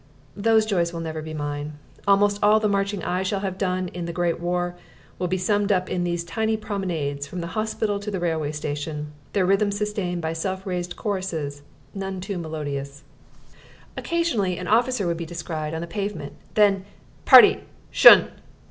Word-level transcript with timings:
Those 0.35 0.65
joys 0.65 0.91
will 0.91 0.99
never 0.99 1.21
be 1.21 1.35
mine. 1.35 1.73
Almost 2.07 2.39
all 2.41 2.59
the 2.59 2.67
marching 2.67 3.03
I 3.03 3.21
shall 3.21 3.41
have 3.41 3.59
done 3.59 3.87
in 3.89 4.05
the 4.05 4.11
great 4.11 4.39
war 4.39 4.73
will 5.19 5.27
be 5.27 5.37
summed 5.37 5.71
up 5.71 5.91
in 5.91 6.03
these 6.03 6.23
tiny 6.23 6.57
promenades 6.57 7.27
from 7.27 7.39
the 7.39 7.45
hospital 7.53 7.99
to 7.99 8.09
the 8.09 8.19
railway 8.19 8.51
station, 8.51 9.11
their 9.33 9.45
rhythm 9.45 9.69
sustained 9.71 10.19
by 10.23 10.33
self 10.33 10.65
raised 10.65 10.95
choruses, 10.95 11.61
none 11.93 12.19
too 12.19 12.39
melodious. 12.39 13.03
Occasionally 13.95 14.57
an 14.57 14.67
officer 14.67 15.05
would 15.05 15.17
be 15.17 15.25
descried, 15.27 15.75
on 15.75 15.81
the 15.81 15.85
pavement. 15.85 16.33
Then 16.55 16.83
"Party, 17.25 17.59
'shun!" 17.91 18.31